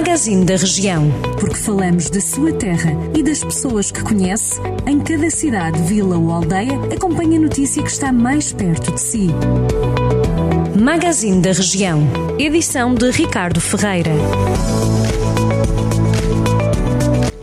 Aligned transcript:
Magazine 0.00 0.46
da 0.46 0.56
Região. 0.56 1.10
Porque 1.38 1.56
falamos 1.56 2.08
da 2.08 2.22
sua 2.22 2.50
terra 2.54 2.90
e 3.14 3.22
das 3.22 3.44
pessoas 3.44 3.90
que 3.90 4.02
conhece, 4.02 4.58
em 4.86 4.98
cada 4.98 5.28
cidade, 5.28 5.78
vila 5.82 6.16
ou 6.16 6.32
aldeia, 6.32 6.72
acompanhe 6.90 7.36
a 7.36 7.40
notícia 7.40 7.82
que 7.82 7.90
está 7.90 8.10
mais 8.10 8.50
perto 8.50 8.92
de 8.92 8.98
si. 8.98 9.28
Magazine 10.74 11.42
da 11.42 11.52
Região. 11.52 12.00
Edição 12.38 12.94
de 12.94 13.10
Ricardo 13.10 13.60
Ferreira. 13.60 14.10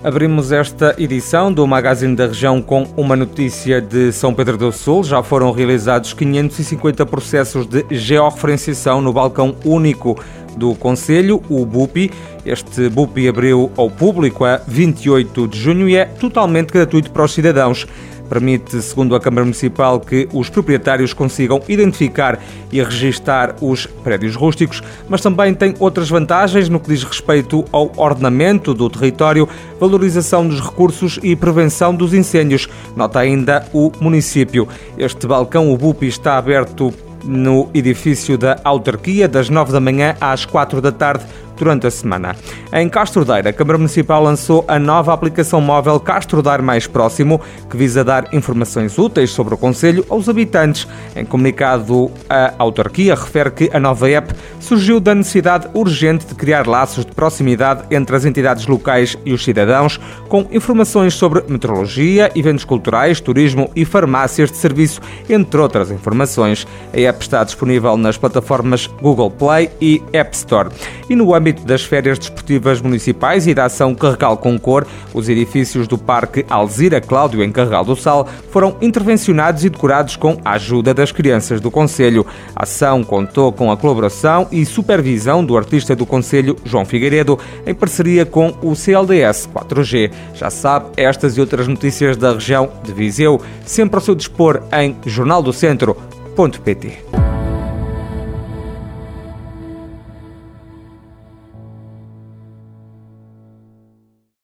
Abrimos 0.03 0.51
esta 0.51 0.95
edição 0.97 1.53
do 1.53 1.67
Magazine 1.67 2.15
da 2.15 2.25
Região 2.25 2.59
com 2.59 2.87
uma 2.97 3.15
notícia 3.15 3.79
de 3.79 4.11
São 4.11 4.33
Pedro 4.33 4.57
do 4.57 4.71
Sul. 4.71 5.03
Já 5.03 5.21
foram 5.21 5.51
realizados 5.51 6.11
550 6.11 7.05
processos 7.05 7.67
de 7.67 7.85
georreferenciação 7.91 8.99
no 8.99 9.13
balcão 9.13 9.55
único 9.63 10.17
do 10.57 10.75
Conselho, 10.75 11.41
o 11.49 11.65
BUPI. 11.65 12.11
Este 12.45 12.89
BUPI 12.89 13.27
abriu 13.29 13.71
ao 13.77 13.89
público 13.89 14.43
a 14.43 14.59
28 14.67 15.47
de 15.47 15.59
junho 15.59 15.87
e 15.87 15.95
é 15.95 16.05
totalmente 16.05 16.71
gratuito 16.71 17.11
para 17.11 17.23
os 17.23 17.33
cidadãos. 17.33 17.87
Permite, 18.29 18.81
segundo 18.81 19.15
a 19.15 19.19
Câmara 19.19 19.45
Municipal, 19.45 19.99
que 19.99 20.27
os 20.33 20.49
proprietários 20.49 21.13
consigam 21.13 21.61
identificar 21.67 22.39
e 22.71 22.83
registar 22.83 23.55
os 23.61 23.85
prédios 23.85 24.35
rústicos, 24.35 24.83
mas 25.07 25.21
também 25.21 25.53
tem 25.53 25.73
outras 25.79 26.09
vantagens 26.09 26.67
no 26.67 26.79
que 26.79 26.89
diz 26.89 27.03
respeito 27.03 27.63
ao 27.71 27.91
ordenamento 27.95 28.73
do 28.73 28.89
território, 28.89 29.47
valorização 29.79 30.45
dos 30.45 30.59
recursos 30.59 31.19
e 31.23 31.35
prevenção 31.35 31.95
dos 31.95 32.13
incêndios. 32.13 32.67
Nota 32.95 33.19
ainda 33.19 33.65
o 33.73 33.91
município. 34.01 34.67
Este 34.97 35.25
balcão, 35.25 35.71
o 35.71 35.77
BUPI, 35.77 36.07
está 36.07 36.37
aberto 36.37 36.93
no 37.27 37.69
edifício 37.73 38.37
da 38.37 38.59
autarquia, 38.63 39.27
das 39.27 39.49
9 39.49 39.71
da 39.71 39.79
manhã 39.79 40.15
às 40.19 40.45
4 40.45 40.81
da 40.81 40.91
tarde, 40.91 41.25
durante 41.57 41.87
a 41.87 41.91
semana. 41.91 42.35
Em 42.71 42.87
Castro 42.87 43.25
Daire, 43.25 43.49
a 43.49 43.53
Câmara 43.53 43.77
Municipal 43.77 44.23
lançou 44.23 44.63
a 44.67 44.77
nova 44.79 45.13
aplicação 45.13 45.59
móvel 45.59 45.99
Castro 45.99 46.43
Mais 46.61 46.87
Próximo, 46.87 47.41
que 47.69 47.75
visa 47.75 48.03
dar 48.03 48.33
informações 48.33 48.97
úteis 48.97 49.31
sobre 49.31 49.53
o 49.53 49.57
Conselho 49.57 50.05
aos 50.09 50.29
habitantes. 50.29 50.87
Em 51.15 51.25
comunicado, 51.25 52.11
a 52.29 52.53
autarquia 52.57 53.15
refere 53.15 53.51
que 53.51 53.69
a 53.73 53.79
nova 53.79 54.09
app 54.09 54.33
surgiu 54.59 54.99
da 54.99 55.15
necessidade 55.15 55.67
urgente 55.73 56.25
de 56.25 56.35
criar 56.35 56.67
laços 56.67 57.05
de 57.05 57.11
proximidade 57.11 57.83
entre 57.89 58.15
as 58.15 58.25
entidades 58.25 58.67
locais 58.67 59.17
e 59.25 59.33
os 59.33 59.43
cidadãos, 59.43 59.99
com 60.27 60.45
informações 60.51 61.13
sobre 61.13 61.43
meteorologia, 61.47 62.31
eventos 62.35 62.65
culturais, 62.65 63.19
turismo 63.19 63.69
e 63.75 63.85
farmácias 63.85 64.51
de 64.51 64.57
serviço, 64.57 65.01
entre 65.29 65.59
outras 65.59 65.91
informações. 65.91 66.67
A 66.93 66.99
app 66.99 67.21
está 67.21 67.43
disponível 67.43 67.97
nas 67.97 68.17
plataformas 68.17 68.87
Google 69.01 69.31
Play 69.31 69.69
e 69.81 70.01
App 70.13 70.35
Store. 70.35 70.69
E 71.09 71.15
no 71.15 71.33
âmbito 71.33 71.46
âmbito 71.47 71.65
das 71.65 71.83
férias 71.83 72.19
desportivas 72.19 72.81
municipais 72.81 73.47
e 73.47 73.53
da 73.53 73.63
ação 73.65 73.95
Carregal 73.95 74.37
com 74.37 74.59
Cor, 74.59 74.85
os 75.13 75.29
edifícios 75.29 75.87
do 75.87 75.97
Parque 75.97 76.45
Alzira 76.49 76.99
Cláudio, 76.99 77.41
em 77.41 77.49
Carregal 77.51 77.85
do 77.85 77.95
Sal, 77.95 78.27
foram 78.51 78.75
intervencionados 78.81 79.63
e 79.63 79.69
decorados 79.69 80.17
com 80.17 80.39
a 80.43 80.53
ajuda 80.53 80.93
das 80.93 81.11
crianças 81.11 81.61
do 81.61 81.71
Conselho. 81.71 82.25
A 82.55 82.63
ação 82.63 83.03
contou 83.03 83.53
com 83.53 83.71
a 83.71 83.77
colaboração 83.77 84.47
e 84.51 84.65
supervisão 84.65 85.45
do 85.45 85.55
artista 85.55 85.95
do 85.95 86.05
Conselho, 86.05 86.57
João 86.65 86.83
Figueiredo, 86.83 87.39
em 87.65 87.73
parceria 87.73 88.25
com 88.25 88.53
o 88.61 88.75
CLDS 88.75 89.47
4G. 89.53 90.11
Já 90.33 90.49
sabe, 90.49 90.87
estas 90.97 91.37
e 91.37 91.41
outras 91.41 91.67
notícias 91.67 92.17
da 92.17 92.33
região 92.33 92.69
de 92.83 92.91
Viseu, 92.91 93.39
sempre 93.65 93.95
ao 93.95 94.01
seu 94.01 94.15
dispor 94.15 94.61
em 94.73 94.97
jornaldocentro.pt. 95.05 97.26